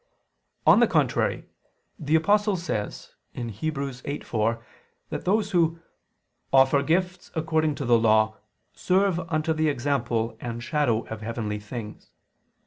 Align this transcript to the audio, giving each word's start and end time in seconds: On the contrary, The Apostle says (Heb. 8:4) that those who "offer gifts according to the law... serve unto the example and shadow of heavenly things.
On 0.65 0.79
the 0.79 0.87
contrary, 0.87 1.43
The 1.99 2.15
Apostle 2.15 2.55
says 2.57 3.13
(Heb. 3.35 3.45
8:4) 3.51 4.63
that 5.11 5.25
those 5.25 5.51
who 5.51 5.77
"offer 6.51 6.81
gifts 6.81 7.29
according 7.35 7.75
to 7.75 7.85
the 7.85 7.99
law... 7.99 8.37
serve 8.73 9.19
unto 9.29 9.53
the 9.53 9.69
example 9.69 10.35
and 10.41 10.63
shadow 10.63 11.05
of 11.05 11.21
heavenly 11.21 11.59
things. 11.59 12.09